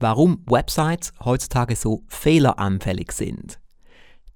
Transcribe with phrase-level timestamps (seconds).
[0.00, 3.60] warum Websites heutzutage so fehleranfällig sind.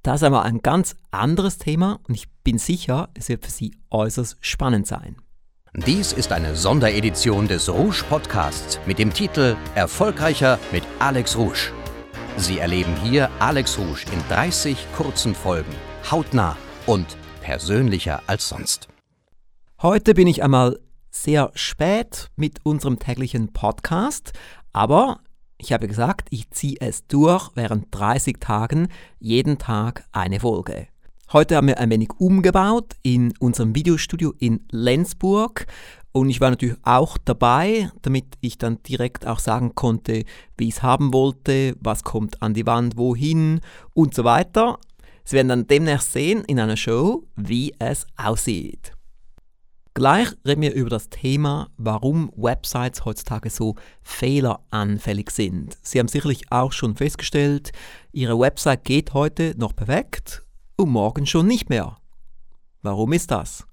[0.03, 3.75] Das ist aber ein ganz anderes Thema und ich bin sicher, es wird für Sie
[3.91, 5.17] äußerst spannend sein.
[5.75, 11.73] Dies ist eine Sonderedition des Rouge Podcasts mit dem Titel Erfolgreicher mit Alex Rouge.
[12.37, 15.75] Sie erleben hier Alex Rouge in 30 kurzen Folgen,
[16.11, 18.89] hautnah und persönlicher als sonst.
[19.83, 20.79] Heute bin ich einmal
[21.11, 24.33] sehr spät mit unserem täglichen Podcast,
[24.73, 25.21] aber
[25.59, 28.89] ich habe gesagt, ich ziehe es durch während 30 Tagen,
[29.19, 30.89] jeden Tag eine Folge.
[31.33, 35.67] Heute haben wir ein wenig umgebaut in unserem Videostudio in Lenzburg
[36.13, 40.25] und ich war natürlich auch dabei, damit ich dann direkt auch sagen konnte,
[40.57, 43.61] wie ich es haben wollte, was kommt an die Wand, wohin
[43.95, 44.79] und so weiter.
[45.25, 48.94] Sie werden dann demnächst sehen in einer Show, wie es aussieht.
[49.97, 55.79] Gleich reden wir über das Thema, warum Websites heutzutage so fehleranfällig sind.
[55.83, 57.71] Sie haben sicherlich auch schon festgestellt,
[58.11, 60.43] Ihre Website geht heute noch perfekt
[60.75, 61.97] und morgen schon nicht mehr.
[62.83, 63.69] Warum ist das?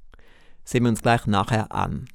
[0.64, 2.08] Sehen wir uns gleich nachher an.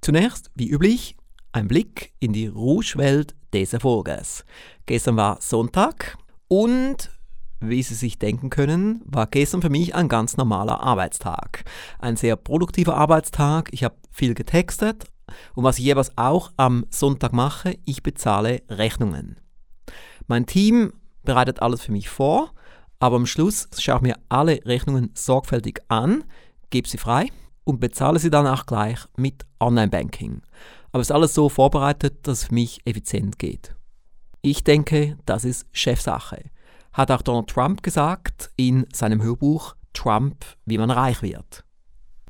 [0.00, 1.14] Zunächst, wie üblich,
[1.52, 4.46] ein Blick in die Rouge-Welt des Erfolges.
[4.86, 6.16] Gestern war Sonntag
[6.48, 7.10] und
[7.60, 11.64] wie Sie sich denken können, war gestern für mich ein ganz normaler Arbeitstag.
[11.98, 13.68] Ein sehr produktiver Arbeitstag.
[13.72, 15.04] Ich habe viel getextet
[15.54, 19.36] und was ich jeweils auch am Sonntag mache, ich bezahle Rechnungen.
[20.26, 22.52] Mein Team bereitet alles für mich vor,
[22.98, 26.24] aber am Schluss schaue ich mir alle Rechnungen sorgfältig an,
[26.70, 27.28] gebe sie frei
[27.64, 30.42] und bezahle sie dann auch gleich mit Online-Banking.
[30.92, 33.76] Aber es ist alles so vorbereitet, dass es für mich effizient geht.
[34.42, 36.50] Ich denke, das ist Chefsache
[36.92, 41.64] hat auch Donald Trump gesagt in seinem Hörbuch Trump, wie man reich wird.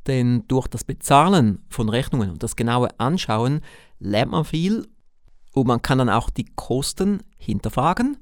[0.06, 3.61] Denn durch das Bezahlen von Rechnungen und das genaue Anschauen
[3.98, 4.86] lernt man viel
[5.53, 8.19] und man kann dann auch die Kosten hinterfragen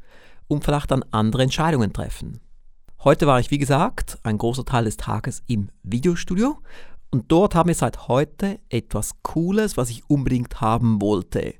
[0.49, 2.41] und vielleicht dann andere Entscheidungen treffen.
[3.05, 6.59] Heute war ich, wie gesagt, ein großer Teil des Tages im Videostudio
[7.11, 11.55] und dort haben wir seit heute etwas Cooles, was ich unbedingt haben wollte.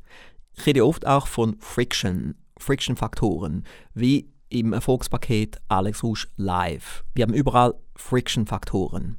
[0.55, 7.05] Ich rede oft auch von Friction, Friction-Faktoren, wie im Erfolgspaket Alex Rouge Live.
[7.15, 9.19] Wir haben überall Friction-Faktoren.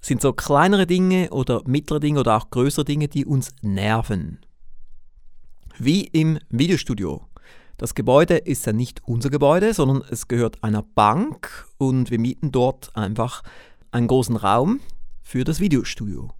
[0.00, 4.40] Sind so kleinere Dinge oder mittlere Dinge oder auch größere Dinge, die uns nerven.
[5.78, 7.26] Wie im Videostudio.
[7.76, 12.52] Das Gebäude ist ja nicht unser Gebäude, sondern es gehört einer Bank und wir mieten
[12.52, 13.42] dort einfach
[13.90, 14.80] einen großen Raum
[15.20, 16.30] für das Videostudio.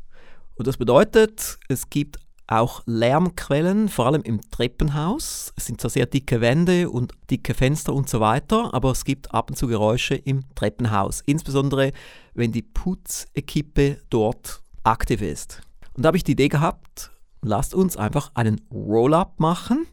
[0.54, 5.52] Und das bedeutet, es gibt auch Lärmquellen, vor allem im Treppenhaus.
[5.56, 9.34] Es sind zwar sehr dicke Wände und dicke Fenster und so weiter, aber es gibt
[9.34, 11.92] ab und zu Geräusche im Treppenhaus, insbesondere
[12.34, 15.62] wenn die Putzequipe dort aktiv ist.
[15.94, 17.10] Und da habe ich die Idee gehabt,
[17.42, 19.86] lasst uns einfach einen Roll-up machen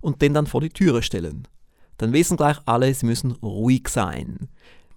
[0.00, 1.48] und den dann vor die Türe stellen.
[1.98, 4.48] Dann wissen gleich alle, sie müssen ruhig sein.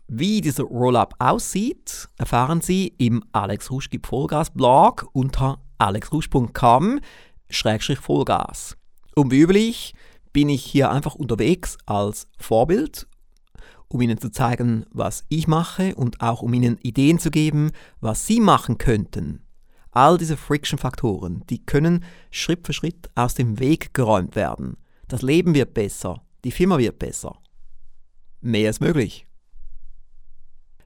[0.07, 6.99] Wie dieser Roll-up aussieht, erfahren Sie im Alex Ruschki Vollgas Blog unter alexrusch.com
[7.49, 8.77] Vollgas.
[9.15, 9.95] Und wie üblich
[10.31, 13.07] bin ich hier einfach unterwegs als Vorbild,
[13.87, 18.27] um Ihnen zu zeigen, was ich mache und auch um Ihnen Ideen zu geben, was
[18.27, 19.43] Sie machen könnten.
[19.91, 24.77] All diese Friction-Faktoren, die können Schritt für Schritt aus dem Weg geräumt werden.
[25.07, 27.35] Das Leben wird besser, die Firma wird besser.
[28.41, 29.25] Mehr ist möglich.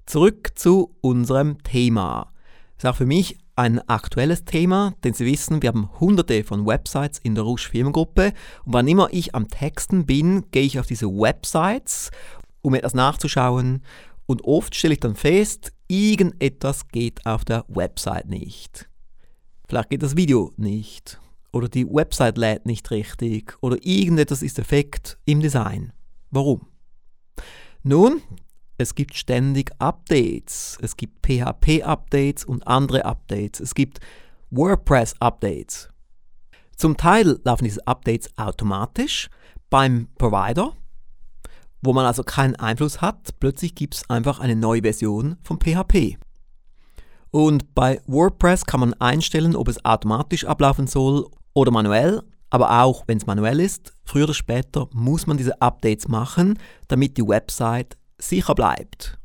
[0.05, 2.31] Zurück zu unserem Thema.
[2.77, 6.66] Das ist auch für mich ein aktuelles Thema, denn Sie wissen, wir haben hunderte von
[6.66, 8.34] Websites in der Rouge Firmengruppe
[8.66, 12.09] und wann immer ich am Texten bin, gehe ich auf diese Websites,
[12.62, 13.84] um etwas nachzuschauen
[14.25, 18.90] und oft stelle ich dann fest, irgendetwas geht auf der Website nicht.
[19.68, 21.20] Vielleicht geht das Video nicht
[21.52, 25.94] oder die Website lädt nicht richtig oder irgendetwas ist defekt im Design.
[26.31, 26.68] Warum?
[27.84, 28.22] Nun,
[28.78, 30.78] es gibt ständig Updates.
[30.81, 33.59] Es gibt PHP-Updates und andere Updates.
[33.59, 34.00] Es gibt
[34.50, 35.89] WordPress-Updates.
[36.75, 39.29] Zum Teil laufen diese Updates automatisch
[39.70, 40.73] beim Provider,
[41.81, 43.40] wo man also keinen Einfluss hat.
[43.40, 46.17] Plötzlich gibt es einfach eine neue Version von PHP.
[47.29, 52.22] Und bei WordPress kann man einstellen, ob es automatisch ablaufen soll oder manuell.
[52.49, 57.17] Aber auch wenn es manuell ist, früher oder später muss man diese Updates machen, damit
[57.17, 57.97] die Website
[58.29, 59.17] sicher bleibt.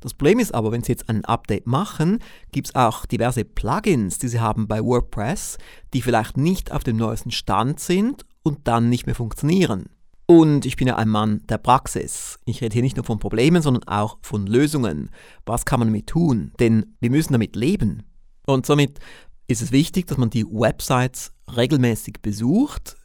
[0.00, 2.18] Das Problem ist aber, wenn Sie jetzt ein Update machen,
[2.52, 5.56] gibt es auch diverse Plugins, die Sie haben bei WordPress,
[5.94, 9.86] die vielleicht nicht auf dem neuesten Stand sind und dann nicht mehr funktionieren.
[10.26, 12.38] Und ich bin ja ein Mann der Praxis.
[12.44, 15.10] Ich rede hier nicht nur von Problemen, sondern auch von Lösungen.
[15.46, 16.52] Was kann man damit tun?
[16.60, 18.02] Denn wir müssen damit leben.
[18.46, 18.98] Und somit
[19.46, 22.96] ist es wichtig, dass man die Websites regelmäßig besucht,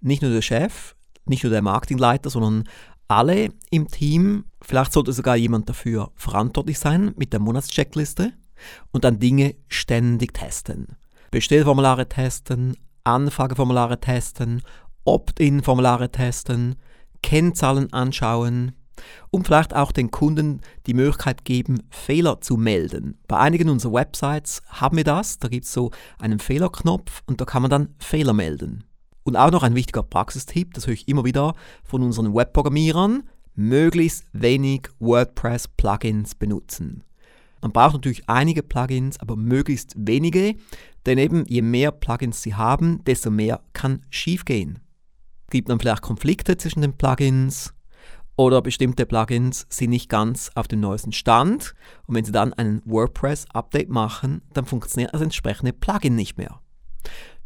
[0.00, 2.64] nicht nur der Chef, nicht nur der Marketingleiter, sondern
[3.12, 8.32] alle im Team, vielleicht sollte sogar jemand dafür verantwortlich sein mit der Monatscheckliste
[8.90, 10.96] und dann Dinge ständig testen.
[11.30, 14.62] Bestellformulare testen, Anfrageformulare testen,
[15.04, 16.76] Opt-in-Formulare testen,
[17.22, 18.72] Kennzahlen anschauen
[19.30, 23.18] und vielleicht auch den Kunden die Möglichkeit geben, Fehler zu melden.
[23.26, 27.44] Bei einigen unserer Websites haben wir das, da gibt es so einen Fehlerknopf und da
[27.44, 28.84] kann man dann Fehler melden.
[29.24, 31.54] Und auch noch ein wichtiger Praxistipp, das höre ich immer wieder
[31.84, 33.24] von unseren Webprogrammierern,
[33.54, 37.04] möglichst wenig WordPress-Plugins benutzen.
[37.60, 40.56] Man braucht natürlich einige Plugins, aber möglichst wenige,
[41.06, 44.80] denn eben je mehr Plugins Sie haben, desto mehr kann schiefgehen.
[45.50, 47.72] Gibt dann vielleicht Konflikte zwischen den Plugins
[48.36, 51.74] oder bestimmte Plugins sind nicht ganz auf dem neuesten Stand
[52.06, 56.60] und wenn Sie dann einen WordPress-Update machen, dann funktioniert das entsprechende Plugin nicht mehr.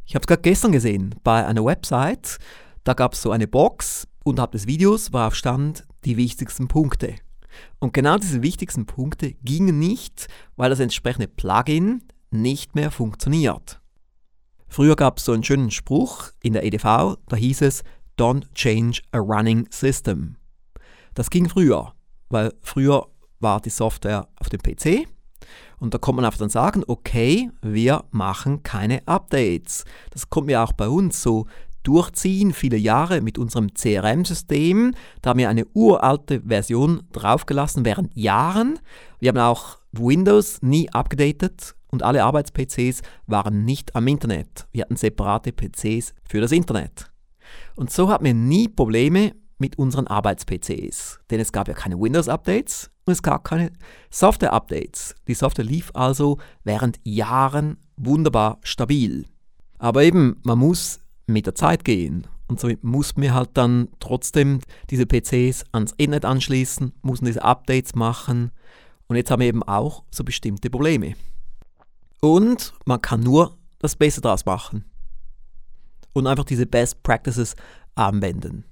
[0.07, 2.39] Ich habe es gerade gestern gesehen bei einer Website.
[2.85, 7.17] Da gab es so eine Box unterhalb des Videos war auf Stand die wichtigsten Punkte.
[7.81, 13.81] Und genau diese wichtigsten Punkte gingen nicht, weil das entsprechende Plugin nicht mehr funktioniert.
[14.69, 17.83] Früher gab es so einen schönen Spruch in der EDV, da hieß es
[18.19, 20.37] Don't change a running system.
[21.15, 21.95] Das ging früher,
[22.29, 23.09] weil früher
[23.41, 25.09] war die Software auf dem PC
[25.79, 29.85] und da kommt man einfach dann sagen, okay, wir machen keine Updates.
[30.11, 31.47] Das kommt mir auch bei uns so
[31.83, 34.95] durchziehen, viele Jahre mit unserem CRM-System.
[35.23, 38.81] Da haben wir eine uralte Version draufgelassen während Jahren.
[39.21, 44.67] Wir haben auch Windows nie abgedatet und alle Arbeits-PCs waren nicht am Internet.
[44.73, 47.11] Wir hatten separate PCs für das Internet.
[47.77, 52.91] Und so hatten wir nie Probleme mit unseren Arbeits-PCs, denn es gab ja keine Windows-Updates
[53.05, 53.73] und es gab keine
[54.11, 55.15] Software-Updates.
[55.29, 59.27] Die Software lief also während Jahren wunderbar stabil.
[59.79, 62.27] Aber eben, man muss mit der Zeit gehen.
[62.49, 64.61] Und somit mussten wir halt dann trotzdem
[64.91, 68.53] diese PCs ans Internet anschließen, mussten diese Updates machen.
[69.09, 71.15] Und jetzt haben wir eben auch so bestimmte Probleme.
[72.21, 74.85] Und man kann nur das Beste daraus machen.
[76.13, 77.57] Und einfach diese Best Practices
[77.95, 78.65] anwenden.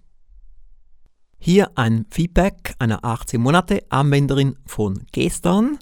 [1.46, 5.79] Hier ein Feedback einer 18 Monate Anwenderin von gestern.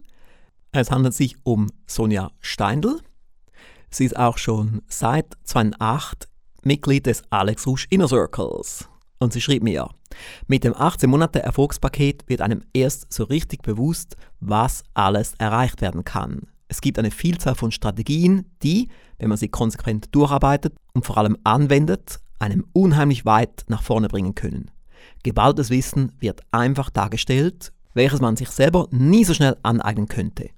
[0.73, 2.99] Es handelt sich um Sonja Steindl.
[3.89, 6.27] Sie ist auch schon seit 2008
[6.65, 8.89] Mitglied des Alex Rouge Inner Circles.
[9.21, 9.89] Und sie schrieb mir,
[10.49, 16.03] mit dem 18 Monate Erfolgspaket wird einem erst so richtig bewusst, was alles erreicht werden
[16.03, 16.49] kann.
[16.67, 18.89] Es gibt eine Vielzahl von Strategien, die,
[19.21, 24.35] wenn man sie konsequent durcharbeitet und vor allem anwendet, einem unheimlich weit nach vorne bringen
[24.35, 24.73] können.
[25.23, 30.51] Geballtes Wissen wird einfach dargestellt, welches man sich selber nie so schnell aneignen könnte.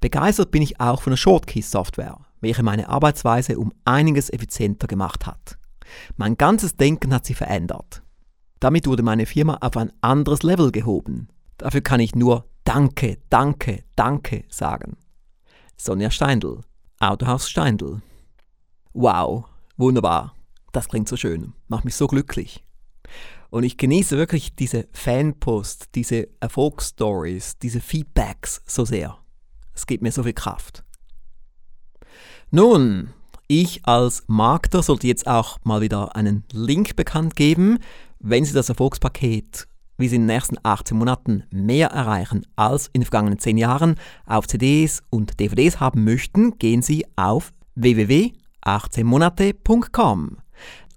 [0.00, 5.58] Begeistert bin ich auch von der Shortkeys-Software, welche meine Arbeitsweise um einiges effizienter gemacht hat.
[6.16, 8.02] Mein ganzes Denken hat sich verändert.
[8.60, 11.28] Damit wurde meine Firma auf ein anderes Level gehoben.
[11.58, 14.96] Dafür kann ich nur Danke, Danke, Danke sagen.
[15.76, 16.60] Sonja Steindl,
[16.98, 18.02] Autohaus Steindl.
[18.92, 19.44] Wow,
[19.76, 20.34] wunderbar.
[20.72, 22.64] Das klingt so schön, macht mich so glücklich.
[23.50, 29.18] Und ich genieße wirklich diese Fanpost, diese Erfolgsstories, diese Feedbacks so sehr.
[29.74, 30.84] Es gibt mir so viel Kraft.
[32.52, 33.10] Nun,
[33.48, 37.78] ich als Markter sollte jetzt auch mal wieder einen Link bekannt geben.
[38.20, 39.66] Wenn Sie das Erfolgspaket,
[39.98, 43.96] wie Sie in den nächsten 18 Monaten mehr erreichen als in den vergangenen 10 Jahren,
[44.26, 50.36] auf CDs und DVDs haben möchten, gehen Sie auf www.18monate.com.